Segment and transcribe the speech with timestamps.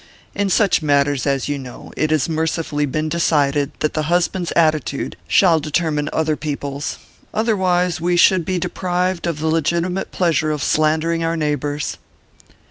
[0.33, 5.15] In such matters, as you know, it has mercifully been decided that the husband's attitude
[5.27, 6.97] shall determine other people's;
[7.35, 11.99] otherwise we should be deprived of the legitimate pleasure of slandering our neighbours."